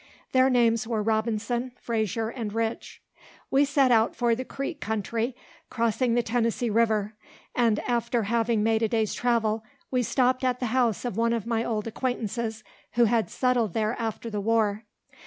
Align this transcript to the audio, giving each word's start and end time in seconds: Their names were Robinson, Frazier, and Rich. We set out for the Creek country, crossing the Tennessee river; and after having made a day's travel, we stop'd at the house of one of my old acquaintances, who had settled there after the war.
Their 0.31 0.49
names 0.49 0.87
were 0.87 1.03
Robinson, 1.03 1.73
Frazier, 1.79 2.29
and 2.29 2.51
Rich. 2.53 3.03
We 3.51 3.65
set 3.65 3.91
out 3.91 4.15
for 4.15 4.33
the 4.33 4.43
Creek 4.43 4.81
country, 4.81 5.35
crossing 5.69 6.15
the 6.15 6.23
Tennessee 6.23 6.71
river; 6.71 7.13
and 7.53 7.77
after 7.81 8.23
having 8.23 8.63
made 8.63 8.81
a 8.81 8.87
day's 8.89 9.13
travel, 9.13 9.63
we 9.91 10.01
stop'd 10.01 10.43
at 10.43 10.59
the 10.59 10.73
house 10.73 11.05
of 11.05 11.17
one 11.17 11.33
of 11.33 11.45
my 11.45 11.63
old 11.63 11.85
acquaintances, 11.85 12.63
who 12.93 13.05
had 13.05 13.29
settled 13.29 13.73
there 13.75 13.95
after 13.99 14.31
the 14.31 14.41
war. 14.41 14.85